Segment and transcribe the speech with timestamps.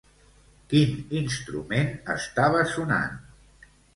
[0.71, 3.23] Quin instrument estava sonant?